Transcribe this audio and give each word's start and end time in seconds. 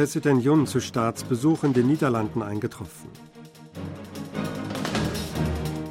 Präsident 0.00 0.42
Jun 0.42 0.66
zu 0.66 0.80
Staatsbesuch 0.80 1.62
in 1.62 1.74
den 1.74 1.86
Niederlanden 1.86 2.40
eingetroffen. 2.42 3.10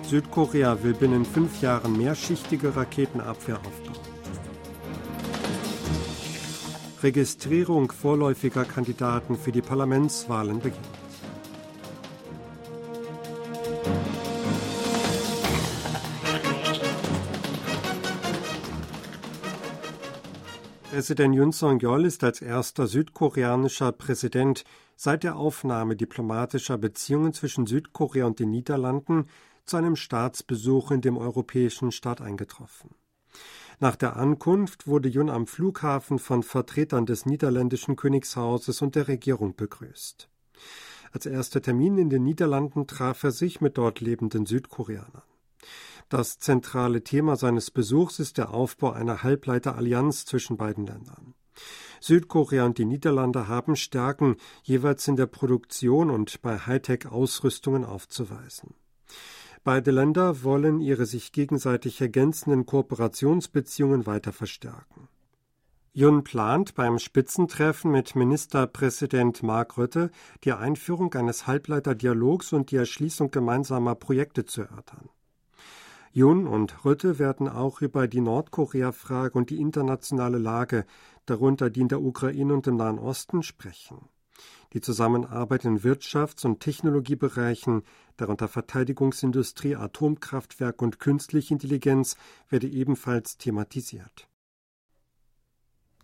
Südkorea 0.01 0.81
will 0.81 0.95
binnen 0.95 1.23
fünf 1.23 1.61
Jahren 1.61 1.95
mehrschichtige 1.95 2.75
Raketenabwehr 2.75 3.57
aufbauen. 3.57 4.03
Registrierung 7.03 7.91
vorläufiger 7.91 8.65
Kandidaten 8.65 9.37
für 9.37 9.51
die 9.51 9.61
Parlamentswahlen 9.61 10.59
beginnt. 10.59 10.98
Präsident 20.99 21.33
Yoon 21.33 21.53
Song-yeol 21.53 22.03
ist 22.03 22.25
als 22.25 22.41
erster 22.41 22.85
südkoreanischer 22.85 23.93
Präsident 23.93 24.65
seit 24.97 25.23
der 25.23 25.37
Aufnahme 25.37 25.95
diplomatischer 25.95 26.77
Beziehungen 26.77 27.31
zwischen 27.31 27.65
Südkorea 27.65 28.25
und 28.25 28.39
den 28.39 28.49
Niederlanden 28.49 29.27
zu 29.63 29.77
einem 29.77 29.95
Staatsbesuch 29.95 30.91
in 30.91 30.99
dem 30.99 31.17
europäischen 31.17 31.93
Staat 31.93 32.19
eingetroffen. 32.19 32.89
Nach 33.79 33.95
der 33.95 34.17
Ankunft 34.17 34.87
wurde 34.87 35.07
Jun 35.07 35.29
am 35.29 35.47
Flughafen 35.47 36.19
von 36.19 36.43
Vertretern 36.43 37.05
des 37.05 37.25
niederländischen 37.25 37.95
Königshauses 37.95 38.81
und 38.81 38.95
der 38.95 39.07
Regierung 39.07 39.55
begrüßt. 39.55 40.27
Als 41.13 41.25
erster 41.25 41.61
Termin 41.61 41.97
in 41.97 42.09
den 42.09 42.25
Niederlanden 42.25 42.87
traf 42.87 43.23
er 43.23 43.31
sich 43.31 43.61
mit 43.61 43.77
dort 43.77 44.01
lebenden 44.01 44.45
Südkoreanern. 44.45 45.23
Das 46.09 46.39
zentrale 46.39 47.03
Thema 47.03 47.35
seines 47.35 47.69
Besuchs 47.69 48.17
ist 48.17 48.39
der 48.39 48.51
Aufbau 48.51 48.91
einer 48.91 49.21
Halbleiterallianz 49.21 50.25
zwischen 50.25 50.57
beiden 50.57 50.87
Ländern. 50.87 51.35
Südkorea 52.01 52.65
und 52.65 52.79
die 52.79 52.85
Niederlande 52.85 53.47
haben 53.47 53.75
Stärken 53.75 54.37
jeweils 54.63 55.07
in 55.07 55.17
der 55.17 55.27
Produktion 55.27 56.09
und 56.09 56.41
bei 56.41 56.57
Hightech-Ausrüstungen 56.57 57.85
aufzuweisen. 57.85 58.73
Beide 59.63 59.91
Länder 59.91 60.41
wollen 60.43 60.79
ihre 60.81 61.05
sich 61.05 61.31
gegenseitig 61.31 62.01
ergänzenden 62.01 62.65
Kooperationsbeziehungen 62.65 64.07
weiter 64.07 64.33
verstärken. 64.33 65.09
Jun 65.93 66.23
plant 66.23 66.73
beim 66.73 66.97
Spitzentreffen 66.97 67.91
mit 67.91 68.15
Ministerpräsident 68.15 69.43
Mark 69.43 69.77
Rutte 69.77 70.09
die 70.43 70.53
Einführung 70.53 71.13
eines 71.13 71.45
Halbleiterdialogs 71.45 72.53
und 72.53 72.71
die 72.71 72.77
Erschließung 72.77 73.29
gemeinsamer 73.29 73.95
Projekte 73.95 74.45
zu 74.45 74.61
erörtern. 74.61 75.09
Jun 76.11 76.47
und 76.47 76.83
Rutte 76.85 77.19
werden 77.19 77.47
auch 77.47 77.81
über 77.81 78.07
die 78.07 78.21
Nordkorea-Frage 78.21 79.37
und 79.37 79.49
die 79.49 79.61
internationale 79.61 80.39
Lage, 80.39 80.85
darunter 81.25 81.69
die 81.69 81.81
in 81.81 81.87
der 81.87 82.01
Ukraine 82.01 82.53
und 82.53 82.67
im 82.67 82.77
Nahen 82.77 82.97
Osten, 82.97 83.43
sprechen. 83.43 84.09
Die 84.73 84.81
Zusammenarbeit 84.81 85.65
in 85.65 85.79
Wirtschafts- 85.79 86.45
und 86.45 86.59
Technologiebereichen, 86.59 87.83
darunter 88.17 88.47
Verteidigungsindustrie, 88.47 89.75
Atomkraftwerk 89.75 90.81
und 90.81 90.99
künstliche 90.99 91.53
Intelligenz, 91.53 92.15
werde 92.49 92.67
ebenfalls 92.67 93.37
thematisiert. 93.37 94.27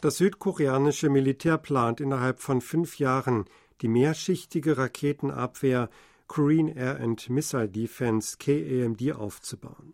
Das 0.02 0.18
südkoreanische 0.18 1.10
Militär 1.10 1.58
plant 1.58 2.02
innerhalb 2.02 2.40
von 2.40 2.62
fünf 2.62 3.00
Jahren 3.00 3.46
die 3.82 3.88
mehrschichtige 3.88 4.78
Raketenabwehr 4.78 5.90
Korean 6.28 6.68
Air 6.68 7.00
and 7.00 7.30
Missile 7.30 7.70
Defense 7.70 8.38
KAMD 8.38 9.14
aufzubauen. 9.14 9.94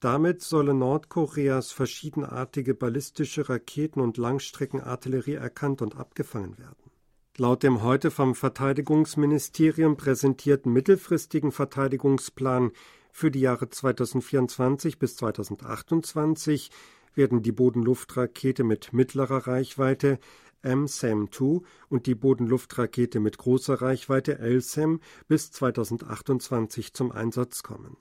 Damit 0.00 0.42
sollen 0.42 0.78
Nordkoreas 0.78 1.72
verschiedenartige 1.72 2.74
ballistische 2.74 3.48
Raketen 3.48 4.00
und 4.00 4.16
Langstreckenartillerie 4.16 5.34
erkannt 5.34 5.82
und 5.82 5.96
abgefangen 5.96 6.56
werden. 6.58 6.90
Laut 7.36 7.62
dem 7.62 7.82
heute 7.82 8.10
vom 8.10 8.34
Verteidigungsministerium 8.34 9.96
präsentierten 9.96 10.72
mittelfristigen 10.72 11.52
Verteidigungsplan 11.52 12.72
für 13.12 13.30
die 13.30 13.40
Jahre 13.40 13.68
2024 13.68 14.98
bis 14.98 15.16
2028 15.16 16.70
werden 17.14 17.42
die 17.42 17.52
Bodenluftrakete 17.52 18.64
mit 18.64 18.92
mittlerer 18.92 19.46
Reichweite 19.46 20.18
MSAM-2 20.62 21.62
und 21.88 22.06
die 22.06 22.14
Bodenluftrakete 22.14 23.20
mit 23.20 23.38
großer 23.38 23.74
Reichweite 23.74 24.38
LSAM 24.40 25.00
bis 25.28 25.50
2028 25.52 26.94
zum 26.94 27.12
Einsatz 27.12 27.62
kommen. 27.62 27.96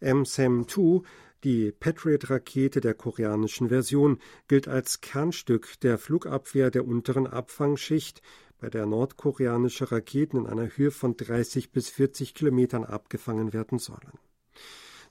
MSAM-2 0.00 1.04
die 1.44 1.72
Patriot-Rakete 1.72 2.80
der 2.80 2.94
koreanischen 2.94 3.68
Version 3.68 4.18
gilt 4.46 4.68
als 4.68 5.00
Kernstück 5.00 5.80
der 5.80 5.98
Flugabwehr 5.98 6.70
der 6.70 6.86
unteren 6.86 7.26
Abfangschicht, 7.26 8.22
bei 8.60 8.70
der 8.70 8.86
nordkoreanische 8.86 9.90
Raketen 9.90 10.36
in 10.36 10.46
einer 10.46 10.68
Höhe 10.68 10.92
von 10.92 11.16
30 11.16 11.72
bis 11.72 11.90
40 11.90 12.34
Kilometern 12.34 12.84
abgefangen 12.84 13.52
werden 13.52 13.80
sollen. 13.80 14.20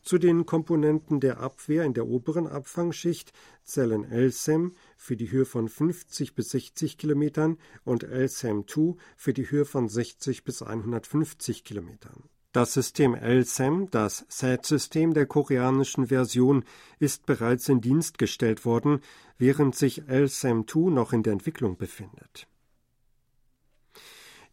Zu 0.04 0.18
den 0.18 0.46
Komponenten 0.46 1.20
der 1.20 1.40
Abwehr 1.40 1.84
in 1.84 1.94
der 1.94 2.08
oberen 2.08 2.48
Abfangschicht 2.48 3.34
zählen 3.64 4.04
LSAM 4.04 4.74
für 4.98 5.16
die 5.16 5.32
Höhe 5.32 5.46
von 5.46 5.70
50 5.70 6.34
bis 6.34 6.50
60 6.52 6.98
Kilometern 6.98 7.58
und 7.84 8.04
LSAM-2 8.04 8.98
für 9.16 9.34
die 9.34 9.50
Höhe 9.50 9.66
von 9.66 9.88
60 9.88 10.44
bis 10.44 10.64
150 10.64 11.64
Kilometern. 11.64 12.24
Das 12.52 12.74
System 12.74 13.16
LSAM, 13.16 13.90
das 13.92 14.26
SAT-System 14.28 15.14
der 15.14 15.26
koreanischen 15.26 16.08
Version, 16.08 16.66
ist 17.00 17.26
bereits 17.26 17.70
in 17.70 17.80
Dienst 17.80 18.18
gestellt 18.18 18.66
worden, 18.66 19.00
während 19.38 19.76
sich 19.76 20.04
LSAM-2 20.10 20.90
noch 20.90 21.14
in 21.14 21.24
der 21.24 21.34
Entwicklung 21.34 21.78
befindet. 21.78 22.48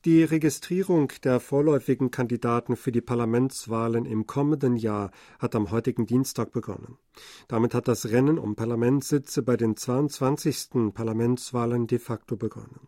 Die 0.04 0.22
Registrierung 0.22 1.10
der 1.24 1.40
vorläufigen 1.40 2.12
Kandidaten 2.12 2.76
für 2.76 2.92
die 2.92 3.00
Parlamentswahlen 3.00 4.04
im 4.04 4.28
kommenden 4.28 4.76
Jahr 4.76 5.10
hat 5.40 5.56
am 5.56 5.72
heutigen 5.72 6.06
Dienstag 6.06 6.52
begonnen. 6.52 6.98
Damit 7.48 7.74
hat 7.74 7.88
das 7.88 8.06
Rennen 8.06 8.38
um 8.38 8.54
Parlamentssitze 8.54 9.42
bei 9.42 9.56
den 9.56 9.76
22. 9.76 10.94
Parlamentswahlen 10.94 11.88
de 11.88 11.98
facto 11.98 12.36
begonnen. 12.36 12.86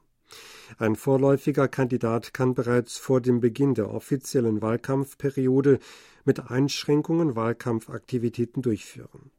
Ein 0.78 0.94
vorläufiger 0.94 1.66
Kandidat 1.66 2.32
kann 2.32 2.54
bereits 2.54 2.96
vor 2.96 3.20
dem 3.20 3.40
Beginn 3.40 3.74
der 3.74 3.90
offiziellen 3.90 4.62
Wahlkampfperiode 4.62 5.80
mit 6.24 6.48
Einschränkungen 6.48 7.34
Wahlkampfaktivitäten 7.34 8.62
durchführen. 8.62 9.32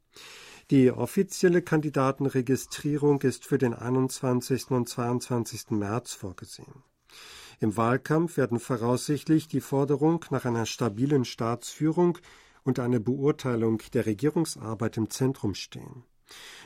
Die 0.72 0.92
offizielle 0.92 1.62
Kandidatenregistrierung 1.62 3.22
ist 3.22 3.46
für 3.46 3.58
den 3.58 3.74
21. 3.74 4.72
und 4.72 4.90
22. 4.90 5.72
März 5.72 6.14
vorgesehen. 6.14 6.84
Im 7.62 7.78
Wahlkampf 7.78 8.38
werden 8.38 8.60
voraussichtlich 8.60 9.48
die 9.48 9.62
Forderung 9.62 10.26
nach 10.32 10.46
einer 10.46 10.66
stabilen 10.66 11.26
Staatsführung 11.26 12.18
und 12.64 12.80
eine 12.80 13.00
Beurteilung 13.00 13.84
der 13.94 14.08
Regierungsarbeit 14.08 14.98
im 14.98 15.12
Zentrum 15.12 15.54
stehen. 15.54 16.04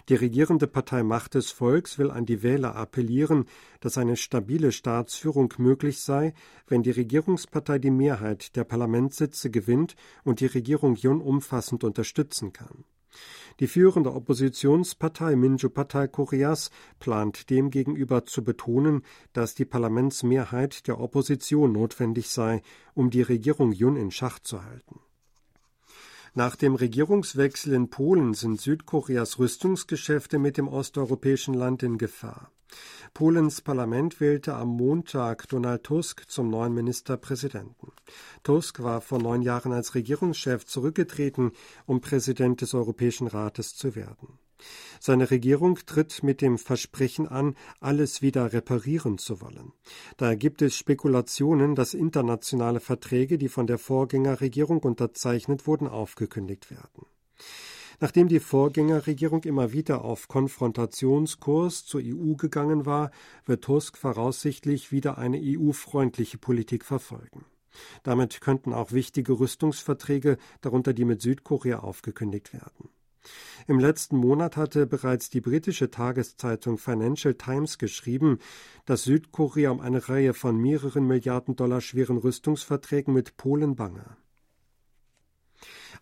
Die 0.08 0.16
regierende 0.16 0.68
Partei 0.68 1.04
Macht 1.04 1.34
des 1.34 1.52
Volks 1.52 2.00
will 2.00 2.12
an 2.12 2.26
die 2.26 2.44
Wähler 2.44 2.78
appellieren, 2.78 3.44
dass 3.82 3.98
eine 3.98 4.16
stabile 4.16 4.72
Staatsführung 4.72 5.54
möglich 5.58 6.00
sei, 6.00 6.34
wenn 6.66 6.82
die 6.82 6.92
Regierungspartei 6.92 7.78
die 7.78 7.92
Mehrheit 7.92 8.56
der 8.56 8.64
Parlamentssitze 8.64 9.52
gewinnt 9.52 9.98
und 10.24 10.40
die 10.40 10.46
Regierung 10.46 10.96
Jun 10.96 11.20
umfassend 11.20 11.84
unterstützen 11.84 12.54
kann. 12.54 12.86
Die 13.60 13.68
führende 13.68 14.14
Oppositionspartei 14.14 15.36
Minju-Partei 15.36 16.08
Koreas 16.08 16.72
plant 17.00 17.50
demgegenüber 17.50 18.26
zu 18.26 18.44
betonen, 18.44 19.04
dass 19.34 19.56
die 19.56 19.66
Parlamentsmehrheit 19.66 20.88
der 20.88 21.00
Opposition 21.00 21.72
notwendig 21.72 22.30
sei, 22.30 22.62
um 22.94 23.10
die 23.10 23.22
Regierung 23.22 23.72
Jun 23.72 23.96
in 23.96 24.12
Schach 24.12 24.40
zu 24.40 24.64
halten. 24.64 25.00
Nach 26.34 26.58
dem 26.58 26.76
Regierungswechsel 26.76 27.74
in 27.74 27.90
Polen 27.90 28.34
sind 28.34 28.60
Südkoreas 28.60 29.40
Rüstungsgeschäfte 29.40 30.38
mit 30.38 30.58
dem 30.58 30.68
osteuropäischen 30.68 31.54
Land 31.54 31.82
in 31.82 31.98
Gefahr. 31.98 32.52
Polens 33.16 33.62
Parlament 33.62 34.20
wählte 34.20 34.56
am 34.56 34.68
Montag 34.68 35.48
Donald 35.48 35.84
Tusk 35.84 36.30
zum 36.30 36.50
neuen 36.50 36.74
Ministerpräsidenten. 36.74 37.94
Tusk 38.44 38.84
war 38.84 39.00
vor 39.00 39.20
neun 39.20 39.42
Jahren 39.42 39.72
als 39.72 39.96
Regierungschef 39.96 40.66
zurückgetreten, 40.66 41.54
um 41.86 42.02
Präsident 42.02 42.60
des 42.60 42.74
Europäischen 42.74 43.28
Rates 43.28 43.78
zu 43.78 43.96
werden. 43.96 44.38
Seine 45.00 45.32
Regierung 45.32 45.80
tritt 45.86 46.24
mit 46.24 46.42
dem 46.42 46.58
Versprechen 46.58 47.26
an, 47.26 47.56
alles 47.80 48.22
wieder 48.22 48.52
reparieren 48.52 49.18
zu 49.18 49.40
wollen. 49.40 49.72
Daher 50.18 50.36
gibt 50.36 50.62
es 50.62 50.76
Spekulationen, 50.76 51.74
dass 51.74 51.94
internationale 51.94 52.82
Verträge, 52.82 53.38
die 53.38 53.48
von 53.48 53.66
der 53.66 53.78
Vorgängerregierung 53.78 54.80
unterzeichnet 54.80 55.68
wurden, 55.68 55.88
aufgekündigt 55.88 56.70
werden. 56.70 57.06
Nachdem 58.00 58.28
die 58.28 58.40
Vorgängerregierung 58.40 59.44
immer 59.44 59.72
wieder 59.72 60.04
auf 60.04 60.28
Konfrontationskurs 60.28 61.86
zur 61.86 62.02
EU 62.04 62.36
gegangen 62.36 62.86
war, 62.86 63.12
wird 63.46 63.64
Tusk 63.64 63.98
voraussichtlich 63.98 64.92
wieder 64.92 65.18
eine 65.18 65.40
EU-freundliche 65.42 66.38
Politik 66.38 66.86
verfolgen. 66.86 67.46
Damit 68.04 68.42
könnten 68.42 68.74
auch 68.74 68.92
wichtige 68.92 69.40
Rüstungsverträge, 69.40 70.38
darunter 70.62 70.94
die 70.94 71.06
mit 71.06 71.22
Südkorea, 71.22 71.80
aufgekündigt 71.80 72.54
werden. 72.54 72.90
Im 73.68 73.80
letzten 73.80 74.18
Monat 74.18 74.56
hatte 74.56 74.86
bereits 74.86 75.30
die 75.30 75.42
britische 75.42 75.90
Tageszeitung 75.90 76.78
Financial 76.78 77.34
Times 77.34 77.78
geschrieben, 77.78 78.40
dass 78.86 79.04
Südkorea 79.04 79.72
um 79.72 79.80
eine 79.80 80.08
Reihe 80.08 80.34
von 80.34 80.58
mehreren 80.58 81.08
Milliarden 81.08 81.56
Dollar 81.56 81.82
schweren 81.82 82.18
Rüstungsverträgen 82.18 83.14
mit 83.14 83.38
Polen 83.38 83.76
bange. 83.76 84.18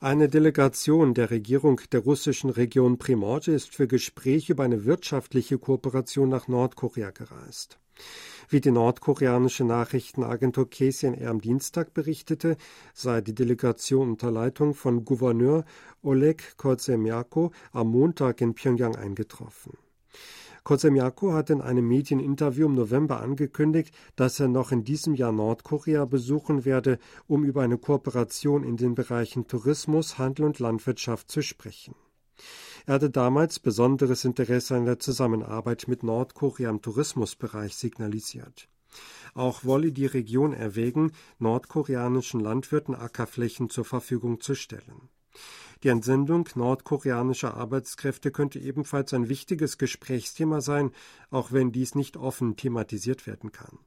Eine 0.03 0.27
Delegation 0.27 1.13
der 1.13 1.31
Regierung 1.31 1.79
der 1.93 2.01
russischen 2.01 2.49
Region 2.49 2.97
Primorje 2.97 3.53
ist 3.53 3.73
für 3.73 3.87
Gespräche 3.87 4.51
über 4.51 4.65
eine 4.65 4.83
wirtschaftliche 4.83 5.57
Kooperation 5.57 6.27
nach 6.27 6.49
Nordkorea 6.49 7.11
gereist. 7.11 7.79
Wie 8.49 8.59
die 8.59 8.71
nordkoreanische 8.71 9.63
Nachrichtenagentur 9.63 10.69
KCNR 10.69 11.29
am 11.29 11.39
Dienstag 11.39 11.93
berichtete, 11.93 12.57
sei 12.93 13.21
die 13.21 13.33
Delegation 13.33 14.09
unter 14.09 14.29
Leitung 14.29 14.73
von 14.73 15.05
Gouverneur 15.05 15.63
Oleg 16.01 16.57
Kozemjako 16.57 17.53
am 17.71 17.87
Montag 17.87 18.41
in 18.41 18.55
Pyongyang 18.55 18.97
eingetroffen. 18.97 19.77
Kozemjako 20.63 21.33
hat 21.33 21.49
in 21.49 21.61
einem 21.61 21.87
Medieninterview 21.87 22.67
im 22.67 22.75
November 22.75 23.21
angekündigt, 23.21 23.93
dass 24.15 24.39
er 24.39 24.47
noch 24.47 24.71
in 24.71 24.85
diesem 24.85 25.13
Jahr 25.13 25.33
Nordkorea 25.33 26.05
besuchen 26.05 26.63
werde, 26.63 26.99
um 27.27 27.43
über 27.43 27.63
eine 27.63 27.77
Kooperation 27.77 28.63
in 28.63 28.77
den 28.77 28.95
Bereichen 28.95 29.47
Tourismus, 29.47 30.17
Handel 30.17 30.45
und 30.45 30.59
Landwirtschaft 30.59 31.29
zu 31.29 31.41
sprechen. 31.41 31.95
Er 32.85 32.95
hatte 32.95 33.09
damals 33.09 33.59
besonderes 33.59 34.23
Interesse 34.23 34.75
an 34.75 34.85
der 34.85 34.99
Zusammenarbeit 34.99 35.87
mit 35.87 36.03
Nordkorea 36.03 36.69
im 36.69 36.81
Tourismusbereich 36.81 37.75
signalisiert. 37.75 38.69
Auch 39.33 39.65
wolle 39.65 39.91
die 39.91 40.05
Region 40.05 40.53
erwägen, 40.53 41.11
nordkoreanischen 41.39 42.39
Landwirten 42.39 42.95
Ackerflächen 42.95 43.69
zur 43.69 43.85
Verfügung 43.85 44.39
zu 44.39 44.55
stellen. 44.55 45.09
Die 45.83 45.89
Entsendung 45.89 46.47
nordkoreanischer 46.55 47.55
Arbeitskräfte 47.55 48.31
könnte 48.31 48.57
ebenfalls 48.57 49.13
ein 49.13 49.27
wichtiges 49.27 49.77
Gesprächsthema 49.77 50.61
sein, 50.61 50.91
auch 51.29 51.51
wenn 51.51 51.73
dies 51.73 51.93
nicht 51.93 52.15
offen 52.15 52.55
thematisiert 52.55 53.27
werden 53.27 53.51
kann. 53.51 53.79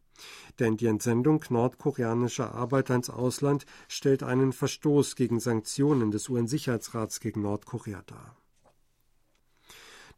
Denn 0.58 0.76
die 0.76 0.86
Entsendung 0.86 1.42
nordkoreanischer 1.48 2.54
Arbeiter 2.54 2.94
ins 2.94 3.08
Ausland 3.08 3.64
stellt 3.88 4.22
einen 4.22 4.52
Verstoß 4.52 5.16
gegen 5.16 5.40
Sanktionen 5.40 6.10
des 6.10 6.28
UN-Sicherheitsrats 6.28 7.20
gegen 7.20 7.40
Nordkorea 7.40 8.02
dar. 8.06 8.36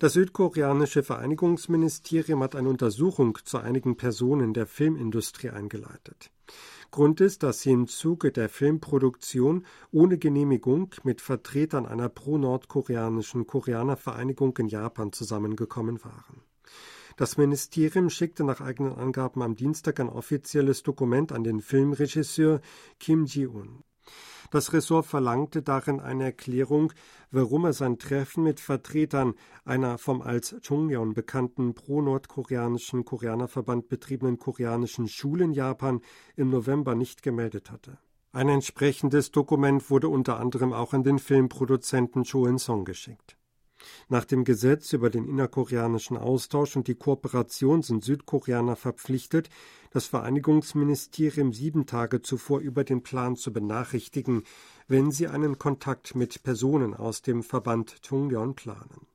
Das 0.00 0.12
südkoreanische 0.12 1.02
Vereinigungsministerium 1.02 2.42
hat 2.42 2.54
eine 2.54 2.68
Untersuchung 2.68 3.38
zu 3.44 3.58
einigen 3.58 3.96
Personen 3.96 4.54
der 4.54 4.66
Filmindustrie 4.66 5.50
eingeleitet. 5.50 6.30
Grund 6.90 7.20
ist, 7.20 7.42
dass 7.42 7.60
sie 7.60 7.72
im 7.72 7.86
Zuge 7.86 8.32
der 8.32 8.48
Filmproduktion 8.48 9.66
ohne 9.90 10.18
Genehmigung 10.18 10.94
mit 11.04 11.20
Vertretern 11.20 11.86
einer 11.86 12.08
pro-nordkoreanischen 12.08 13.46
Koreanervereinigung 13.46 14.56
in 14.58 14.68
Japan 14.68 15.12
zusammengekommen 15.12 16.02
waren. 16.02 16.42
Das 17.16 17.36
Ministerium 17.36 18.10
schickte 18.10 18.44
nach 18.44 18.60
eigenen 18.60 18.94
Angaben 18.94 19.42
am 19.42 19.56
Dienstag 19.56 19.98
ein 19.98 20.08
offizielles 20.08 20.82
Dokument 20.82 21.32
an 21.32 21.42
den 21.42 21.60
Filmregisseur 21.60 22.60
Kim 23.00 23.24
Ji-un. 23.24 23.82
Das 24.50 24.72
Ressort 24.72 25.06
verlangte 25.06 25.62
darin 25.62 26.00
eine 26.00 26.24
Erklärung, 26.24 26.92
warum 27.30 27.64
er 27.64 27.72
sein 27.72 27.98
Treffen 27.98 28.44
mit 28.44 28.60
Vertretern 28.60 29.34
einer 29.64 29.98
vom 29.98 30.22
als 30.22 30.56
Chungyeon 30.62 31.14
bekannten 31.14 31.74
pro-nordkoreanischen 31.74 33.04
Koreanerverband 33.04 33.88
betriebenen 33.88 34.38
koreanischen 34.38 35.08
Schule 35.08 35.44
in 35.44 35.52
Japan 35.52 36.00
im 36.36 36.50
November 36.50 36.94
nicht 36.94 37.22
gemeldet 37.22 37.70
hatte. 37.70 37.98
Ein 38.32 38.48
entsprechendes 38.48 39.30
Dokument 39.30 39.90
wurde 39.90 40.08
unter 40.08 40.38
anderem 40.38 40.72
auch 40.72 40.92
an 40.92 41.02
den 41.02 41.18
Filmproduzenten 41.18 42.24
Cho 42.24 42.46
In-sung 42.46 42.84
geschickt. 42.84 43.37
Nach 44.08 44.24
dem 44.24 44.44
Gesetz 44.44 44.92
über 44.92 45.10
den 45.10 45.26
innerkoreanischen 45.26 46.16
Austausch 46.16 46.76
und 46.76 46.88
die 46.88 46.94
Kooperation 46.94 47.82
sind 47.82 48.04
Südkoreaner 48.04 48.76
verpflichtet, 48.76 49.48
das 49.90 50.06
Vereinigungsministerium 50.06 51.52
sieben 51.52 51.86
Tage 51.86 52.22
zuvor 52.22 52.60
über 52.60 52.84
den 52.84 53.02
Plan 53.02 53.36
zu 53.36 53.52
benachrichtigen, 53.52 54.44
wenn 54.86 55.10
sie 55.10 55.28
einen 55.28 55.58
Kontakt 55.58 56.14
mit 56.14 56.42
Personen 56.42 56.94
aus 56.94 57.22
dem 57.22 57.42
Verband 57.42 57.96
Chungyeon 58.06 58.54
planen. 58.54 59.06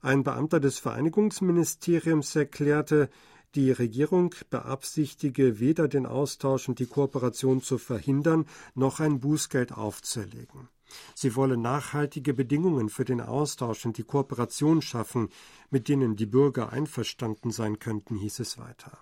Ein 0.00 0.22
Beamter 0.22 0.60
des 0.60 0.78
Vereinigungsministeriums 0.78 2.36
erklärte, 2.36 3.10
die 3.54 3.72
Regierung 3.72 4.34
beabsichtige 4.50 5.58
weder 5.58 5.88
den 5.88 6.06
Austausch 6.06 6.68
und 6.68 6.78
die 6.78 6.86
Kooperation 6.86 7.62
zu 7.62 7.78
verhindern, 7.78 8.46
noch 8.74 9.00
ein 9.00 9.20
Bußgeld 9.20 9.72
aufzuerlegen. 9.72 10.68
Sie 11.14 11.36
wolle 11.36 11.56
nachhaltige 11.56 12.34
Bedingungen 12.34 12.88
für 12.88 13.04
den 13.04 13.20
Austausch 13.20 13.84
und 13.86 13.98
die 13.98 14.04
Kooperation 14.04 14.82
schaffen, 14.82 15.28
mit 15.70 15.88
denen 15.88 16.16
die 16.16 16.26
Bürger 16.26 16.72
einverstanden 16.72 17.50
sein 17.50 17.78
könnten, 17.78 18.16
hieß 18.16 18.40
es 18.40 18.58
weiter. 18.58 18.98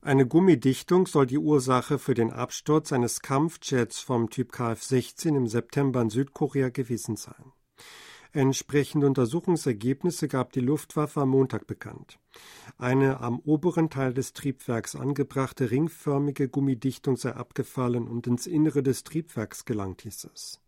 Eine 0.00 0.26
Gummidichtung 0.26 1.06
soll 1.06 1.26
die 1.26 1.38
Ursache 1.38 1.98
für 1.98 2.14
den 2.14 2.32
Absturz 2.32 2.92
eines 2.92 3.20
Kampfjets 3.20 4.00
vom 4.00 4.30
Typ 4.30 4.52
Kf-16 4.52 5.36
im 5.36 5.46
September 5.46 6.02
in 6.02 6.10
Südkorea 6.10 6.70
gewesen 6.70 7.14
sein. 7.14 7.52
Entsprechende 8.34 9.06
Untersuchungsergebnisse 9.06 10.26
gab 10.26 10.52
die 10.52 10.60
Luftwaffe 10.60 11.20
am 11.20 11.28
Montag 11.28 11.66
bekannt. 11.66 12.18
Eine 12.78 13.20
am 13.20 13.38
oberen 13.40 13.90
Teil 13.90 14.14
des 14.14 14.32
Triebwerks 14.32 14.96
angebrachte 14.96 15.70
ringförmige 15.70 16.48
Gummidichtung 16.48 17.18
sei 17.18 17.34
abgefallen 17.34 18.08
und 18.08 18.26
ins 18.26 18.46
Innere 18.46 18.82
des 18.82 19.04
Triebwerks 19.04 19.66
gelangt, 19.66 20.02
hieß 20.02 20.28
es. 20.32 20.60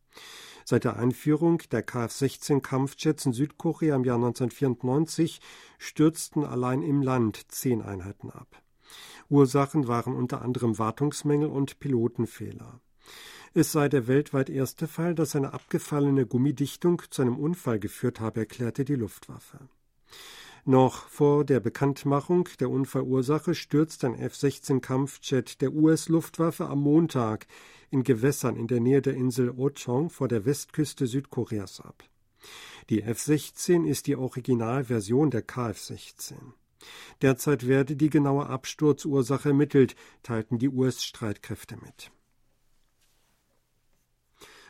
Seit 0.67 0.85
der 0.85 0.97
Einführung 0.97 1.63
der 1.73 1.87
Kf-16 1.87 2.61
Kampfjets 2.61 3.25
in 3.25 3.33
Südkorea 3.33 3.97
im 3.97 4.05
Jahr 4.05 4.17
1994 4.17 5.41
stürzten 5.79 6.45
allein 6.45 6.83
im 6.83 7.01
Land 7.01 7.51
zehn 7.51 7.81
Einheiten 7.81 8.31
ab. 8.31 8.63
Ursachen 9.31 9.89
waren 9.89 10.15
unter 10.15 10.43
anderem 10.43 10.79
Wartungsmängel 10.79 11.49
und 11.49 11.81
Pilotenfehler. 11.81 12.81
Es 13.57 13.71
sei 13.71 13.89
der 13.89 14.09
weltweit 14.09 14.51
erste 14.51 14.89
Fall, 14.89 15.15
dass 15.15 15.37
eine 15.37 15.53
abgefallene 15.53 16.27
Gummidichtung 16.27 17.03
zu 17.11 17.23
einem 17.23 17.39
Unfall 17.39 17.79
geführt 17.79 18.19
habe, 18.19 18.41
erklärte 18.41 18.85
die 18.85 18.97
Luftwaffe. 18.97 19.61
Noch 20.65 21.07
vor 21.07 21.45
der 21.45 21.61
Bekanntmachung 21.61 22.49
der 22.59 22.69
Unfallursache 22.69 23.55
stürzte 23.55 24.09
ein 24.09 24.19
F-16 24.19 24.81
Kampfjet 24.81 25.61
der 25.61 25.73
US-Luftwaffe 25.73 26.67
am 26.67 26.81
Montag 26.81 27.47
in 27.91 28.03
Gewässern 28.03 28.57
in 28.57 28.67
der 28.67 28.81
Nähe 28.81 29.03
der 29.03 29.15
Insel 29.15 29.51
Ochong 29.51 30.11
vor 30.11 30.27
der 30.27 30.45
Westküste 30.45 31.07
Südkoreas 31.07 31.81
ab. 31.81 32.03
Die 32.91 33.03
F-16 33.03 33.87
ist 33.87 34.09
die 34.09 34.17
Originalversion 34.17 35.31
der 35.31 35.47
KF-16. 35.47 36.35
Derzeit 37.23 37.69
werde 37.69 37.95
die 37.95 38.11
genaue 38.11 38.47
Absturzursache 38.47 39.51
ermittelt, 39.51 39.95
teilten 40.25 40.59
die 40.59 40.69
US-Streitkräfte 40.69 41.77
mit. 41.77 42.11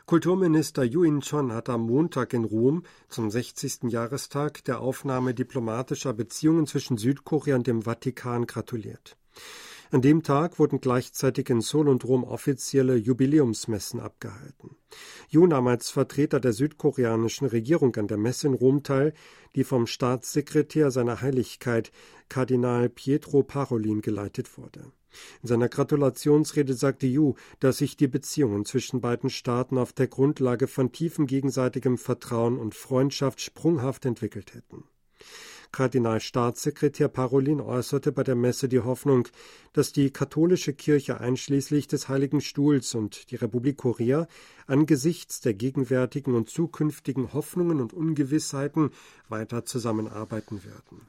Kulturminister 0.06 0.84
Yu 0.84 1.02
In-chon 1.02 1.50
hat 1.54 1.70
am 1.70 1.86
Montag 1.86 2.34
in 2.34 2.44
Rom 2.44 2.82
zum 3.08 3.30
60. 3.30 3.84
Jahrestag 3.84 4.62
der 4.64 4.80
Aufnahme 4.80 5.32
diplomatischer 5.32 6.12
Beziehungen 6.12 6.66
zwischen 6.66 6.98
Südkorea 6.98 7.56
und 7.56 7.66
dem 7.66 7.80
Vatikan 7.86 8.46
gratuliert. 8.46 9.16
An 9.94 10.02
dem 10.02 10.24
Tag 10.24 10.58
wurden 10.58 10.80
gleichzeitig 10.80 11.48
in 11.50 11.60
Seoul 11.60 11.88
und 11.88 12.04
Rom 12.04 12.24
offizielle 12.24 12.96
Jubiläumsmessen 12.96 14.00
abgehalten. 14.00 14.74
Yu 15.28 15.46
nahm 15.46 15.68
als 15.68 15.90
Vertreter 15.90 16.40
der 16.40 16.52
südkoreanischen 16.52 17.46
Regierung 17.46 17.94
an 17.94 18.08
der 18.08 18.16
Messe 18.16 18.48
in 18.48 18.54
Rom 18.54 18.82
teil, 18.82 19.14
die 19.54 19.62
vom 19.62 19.86
Staatssekretär 19.86 20.90
seiner 20.90 21.20
Heiligkeit 21.20 21.92
Kardinal 22.28 22.88
Pietro 22.88 23.44
Parolin 23.44 24.02
geleitet 24.02 24.58
wurde. 24.58 24.80
In 25.42 25.48
seiner 25.48 25.68
Gratulationsrede 25.68 26.74
sagte 26.74 27.06
Yu, 27.06 27.34
dass 27.60 27.78
sich 27.78 27.96
die 27.96 28.08
Beziehungen 28.08 28.64
zwischen 28.64 29.00
beiden 29.00 29.30
Staaten 29.30 29.78
auf 29.78 29.92
der 29.92 30.08
Grundlage 30.08 30.66
von 30.66 30.90
tiefem 30.90 31.28
gegenseitigem 31.28 31.98
Vertrauen 31.98 32.58
und 32.58 32.74
Freundschaft 32.74 33.40
sprunghaft 33.40 34.06
entwickelt 34.06 34.54
hätten. 34.54 34.82
Kardinalstaatssekretär 35.74 37.08
Parolin 37.08 37.60
äußerte 37.60 38.12
bei 38.12 38.22
der 38.22 38.36
Messe 38.36 38.68
die 38.68 38.78
Hoffnung, 38.78 39.26
dass 39.72 39.90
die 39.90 40.12
katholische 40.12 40.72
Kirche 40.72 41.20
einschließlich 41.20 41.88
des 41.88 42.08
Heiligen 42.08 42.40
Stuhls 42.40 42.94
und 42.94 43.32
die 43.32 43.34
Republik 43.34 43.78
Korea 43.78 44.28
angesichts 44.68 45.40
der 45.40 45.52
gegenwärtigen 45.54 46.36
und 46.36 46.48
zukünftigen 46.48 47.32
Hoffnungen 47.32 47.80
und 47.80 47.92
Ungewissheiten 47.92 48.92
weiter 49.28 49.64
zusammenarbeiten 49.64 50.62
werden. 50.64 51.08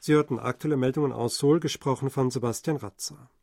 Sie 0.00 0.14
hörten 0.14 0.40
aktuelle 0.40 0.76
Meldungen 0.76 1.12
aus 1.12 1.38
Seoul, 1.38 1.60
gesprochen 1.60 2.10
von 2.10 2.32
Sebastian 2.32 2.78
Ratzer. 2.78 3.30